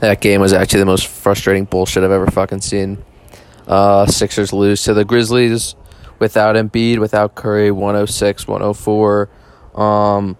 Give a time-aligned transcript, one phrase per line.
[0.00, 3.02] That game was actually the most frustrating bullshit I've ever fucking seen.
[3.66, 5.74] Uh, Sixers lose to the Grizzlies
[6.18, 9.28] without Embiid, without Curry, 106, 104.
[9.74, 10.36] Um,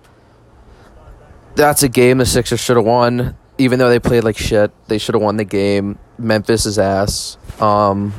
[1.55, 3.37] that's a game the Sixers should have won.
[3.59, 5.99] Even though they played like shit, they should have won the game.
[6.19, 7.39] Memphis' is ass.
[7.59, 8.13] Um,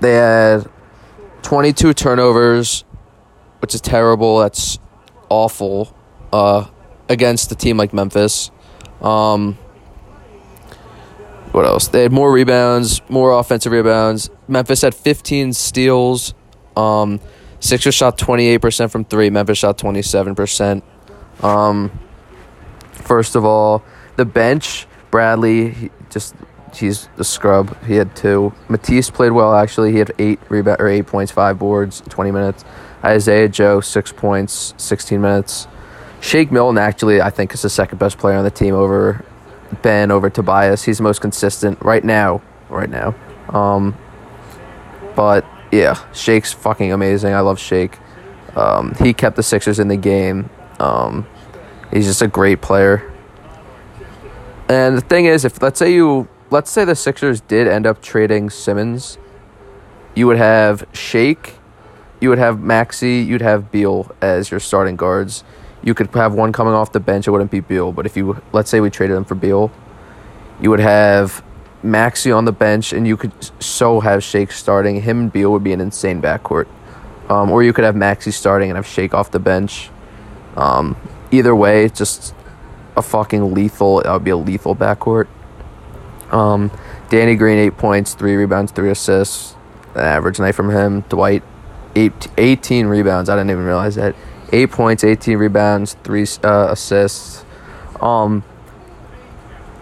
[0.00, 0.66] they had
[1.42, 2.84] 22 turnovers,
[3.60, 4.38] which is terrible.
[4.38, 4.78] That's
[5.28, 5.94] awful
[6.32, 6.66] uh,
[7.10, 8.50] against a team like Memphis.
[9.02, 9.58] Um,
[11.56, 11.88] what else?
[11.88, 14.28] They had more rebounds, more offensive rebounds.
[14.46, 16.34] Memphis had 15 steals.
[16.76, 17.18] Um,
[17.60, 19.30] Sixers shot 28% from three.
[19.30, 20.82] Memphis shot 27%.
[21.42, 21.98] Um,
[22.92, 23.82] first of all,
[24.16, 26.34] the bench, Bradley, he just
[26.74, 27.82] he's a scrub.
[27.84, 28.52] He had two.
[28.68, 29.92] Matisse played well actually.
[29.92, 32.66] He had eight rebound or eight points, five boards, 20 minutes.
[33.02, 35.68] Isaiah Joe six points, 16 minutes.
[36.20, 39.24] Shake Milton actually I think is the second best player on the team over
[39.82, 40.84] Ben over Tobias.
[40.84, 42.42] He's the most consistent right now.
[42.68, 43.14] Right now.
[43.48, 43.96] Um,
[45.14, 47.32] but yeah, Shake's fucking amazing.
[47.32, 47.98] I love Shake.
[48.54, 50.50] Um, he kept the Sixers in the game.
[50.80, 51.26] Um,
[51.92, 53.12] he's just a great player.
[54.68, 58.02] And the thing is, if let's say you let's say the Sixers did end up
[58.02, 59.18] trading Simmons,
[60.14, 61.54] you would have Shake,
[62.20, 65.44] you would have Maxey, you'd have Beal as your starting guards.
[65.86, 67.28] You could have one coming off the bench.
[67.28, 69.70] It wouldn't be Beal, but if you let's say we traded him for Beal,
[70.60, 71.44] you would have
[71.80, 75.00] Maxey on the bench, and you could so have Shake starting.
[75.00, 76.66] Him and Beal would be an insane backcourt.
[77.28, 79.88] Um, or you could have Maxey starting and have Shake off the bench.
[80.56, 80.96] Um,
[81.30, 82.34] either way, it's just
[82.96, 84.02] a fucking lethal.
[84.02, 85.28] That would be a lethal backcourt.
[86.32, 86.72] Um,
[87.10, 89.54] Danny Green eight points, three rebounds, three assists.
[89.94, 91.02] An average night from him.
[91.02, 91.44] Dwight
[91.94, 93.30] eight, 18 rebounds.
[93.30, 94.16] I didn't even realize that.
[94.52, 97.44] Eight points, 18 rebounds, three uh, assists.
[98.00, 98.44] Um,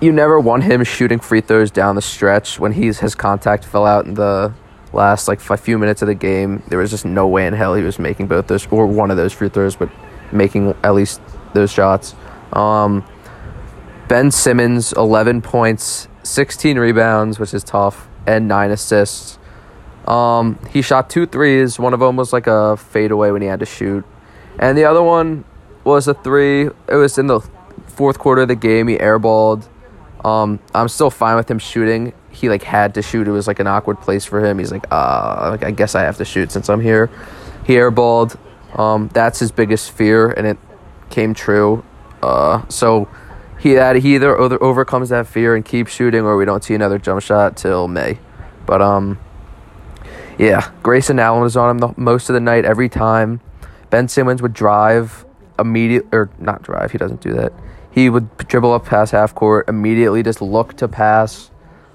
[0.01, 3.87] you never want him shooting free throws down the stretch when he's his contact fell
[3.87, 4.53] out in the
[4.93, 6.63] last like a few minutes of the game.
[6.69, 9.17] There was just no way in hell he was making both those or one of
[9.17, 9.91] those free throws, but
[10.33, 11.21] making at least
[11.53, 12.15] those shots.
[12.53, 13.05] Um,
[14.09, 19.39] ben Simmons, 11 points, 16 rebounds, which is tough, and nine assists.
[20.07, 21.79] Um, he shot two threes.
[21.79, 24.05] One of them was like a fadeaway when he had to shoot,
[24.59, 25.45] and the other one
[25.85, 26.67] was a three.
[26.89, 27.41] It was in the
[27.87, 28.89] fourth quarter of the game.
[28.89, 29.69] He airballed.
[30.25, 32.13] Um, I'm still fine with him shooting.
[32.31, 33.29] He like had to shoot.
[33.29, 34.59] It was like an awkward place for him.
[34.59, 37.11] He's like, uh, like I guess I have to shoot since I'm here.
[37.67, 38.39] He airballed.
[38.79, 40.59] Um, that's his biggest fear, and it
[41.11, 41.85] came true.
[42.23, 43.09] Uh, so
[43.61, 46.75] he had he either over- overcomes that fear and keeps shooting, or we don't see
[46.75, 48.19] another jump shot till May.
[48.67, 49.19] But um,
[50.39, 53.41] yeah, Grayson Allen was on him the, most of the night every time.
[53.95, 55.25] Ben Simmons would drive
[55.57, 56.91] immediate or not drive.
[56.91, 57.53] He doesn't do that.
[57.93, 61.53] He would dribble up past half court immediately, just look to pass.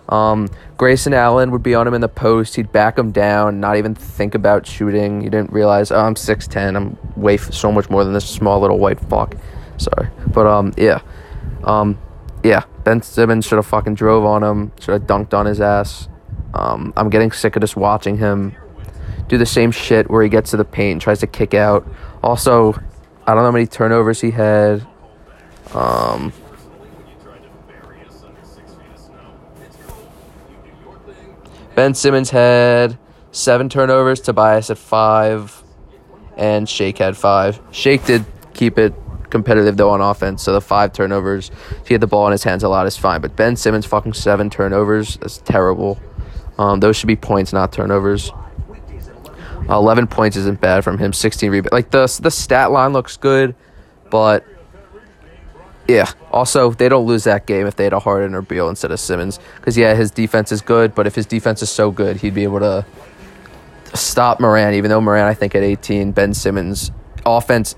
[0.07, 2.55] Um, Grayson Allen would be on him in the post.
[2.55, 5.19] He'd back him down, not even think about shooting.
[5.19, 6.77] You didn't realize, oh, I'm six ten.
[6.77, 9.35] I'm way f- so much more than this small little white fuck.
[9.75, 11.01] Sorry, but um, yeah,
[11.65, 11.99] um,
[12.45, 12.63] yeah.
[12.85, 14.71] Ben Simmons should have fucking drove on him.
[14.79, 16.07] Should have dunked on his ass.
[16.53, 18.55] Um, I'm getting sick of just watching him
[19.29, 21.87] do the same shit where he gets to the paint and tries to kick out.
[22.21, 22.73] Also,
[23.25, 24.85] I don't know how many turnovers he had.
[25.73, 26.33] Um,
[31.75, 32.97] Ben Simmons had
[33.31, 34.19] seven turnovers.
[34.19, 35.63] Tobias had five,
[36.35, 37.61] and Shake had five.
[37.71, 38.93] Shake did keep it
[39.29, 40.43] competitive though on offense.
[40.43, 41.51] So the five turnovers,
[41.85, 43.21] he had the ball in his hands a lot is fine.
[43.21, 45.17] But Ben Simmons fucking seven turnovers.
[45.17, 45.99] That's terrible.
[46.57, 48.31] Um, those should be points, not turnovers.
[49.69, 51.13] Uh, Eleven points isn't bad from him.
[51.13, 51.71] Sixteen rebounds.
[51.71, 53.55] Like the the stat line looks good,
[54.09, 54.43] but
[55.87, 56.11] yeah.
[56.31, 58.99] Also, they don't lose that game if they had a Harden or Beal instead of
[58.99, 59.39] Simmons.
[59.57, 62.43] Because yeah, his defense is good, but if his defense is so good, he'd be
[62.43, 62.85] able to
[63.93, 64.75] stop Morant.
[64.75, 66.91] Even though Morant, I think at eighteen, Ben Simmons
[67.25, 67.75] offense.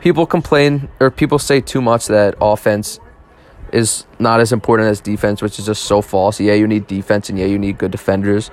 [0.00, 3.00] People complain or people say too much that offense
[3.72, 6.38] is not as important as defense, which is just so false.
[6.38, 8.50] Yeah, you need defense and yeah, you need good defenders.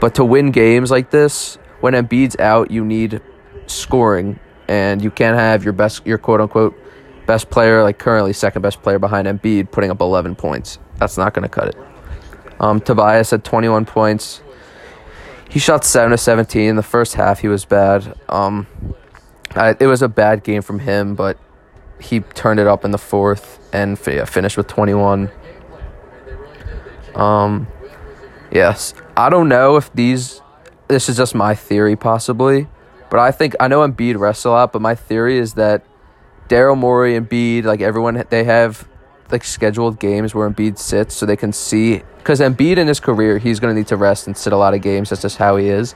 [0.00, 3.20] But to win games like this, when Embiid's out, you need
[3.66, 4.38] scoring,
[4.68, 6.78] and you can't have your best, your quote unquote
[7.26, 10.78] best player, like currently second best player behind Embiid, putting up 11 points.
[10.98, 11.76] That's not going to cut it.
[12.60, 14.42] Um, Tobias had 21 points.
[15.50, 16.68] He shot 7 to 17.
[16.68, 18.18] In the first half, he was bad.
[18.28, 18.66] Um,
[19.54, 21.38] I, it was a bad game from him, but
[22.00, 25.30] he turned it up in the fourth and yeah, finished with 21.
[27.14, 27.66] Um,
[28.50, 30.42] yes, I don't know if these.
[30.88, 32.68] This is just my theory, possibly,
[33.10, 34.72] but I think I know Embiid rests a lot.
[34.72, 35.84] But my theory is that
[36.48, 38.88] Daryl Morey and Embiid, like everyone, they have
[39.30, 43.38] like scheduled games where Embiid sits so they can see because Embiid in his career
[43.38, 45.10] he's going to need to rest and sit a lot of games.
[45.10, 45.94] That's just how he is.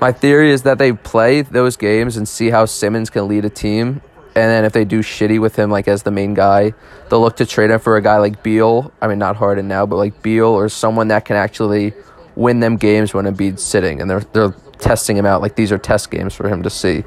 [0.00, 3.50] My theory is that they play those games and see how Simmons can lead a
[3.50, 4.02] team,
[4.34, 6.74] and then if they do shitty with him like as the main guy,
[7.08, 8.92] they'll look to trade him for a guy like Beal.
[9.00, 11.94] I mean, not Harden now, but like Beal or someone that can actually
[12.36, 15.78] win them games when Embiid's sitting, and they're they're testing him out like these are
[15.78, 17.04] test games for him to see.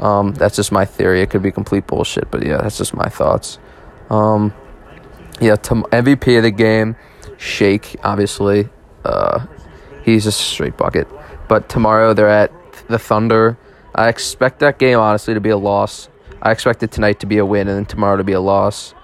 [0.00, 1.20] Um, that's just my theory.
[1.22, 3.58] It could be complete bullshit, but yeah, that's just my thoughts.
[4.10, 4.52] Um,
[5.40, 6.96] yeah, MVP of the game,
[7.36, 7.96] Shake.
[8.02, 8.68] Obviously,
[9.04, 9.46] uh,
[10.04, 11.08] he's a straight bucket.
[11.48, 12.52] But tomorrow they're at
[12.88, 13.58] the Thunder.
[13.94, 16.08] I expect that game honestly to be a loss.
[16.42, 18.94] I expect it tonight to be a win and then tomorrow to be a loss.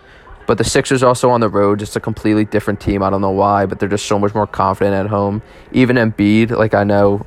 [0.50, 3.04] But the Sixers also on the road, just a completely different team.
[3.04, 5.42] I don't know why, but they're just so much more confident at home.
[5.70, 7.24] Even Embiid, like I know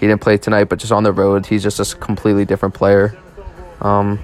[0.00, 3.14] he didn't play tonight, but just on the road, he's just a completely different player.
[3.82, 4.20] Um,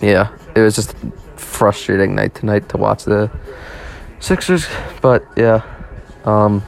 [0.00, 0.94] yeah, it was just
[1.34, 3.28] frustrating night tonight to watch the
[4.20, 4.68] Sixers,
[5.02, 5.62] but yeah,
[6.24, 6.62] um,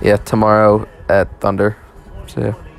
[0.00, 1.76] yeah, tomorrow at Thunder.
[2.26, 2.71] So yeah.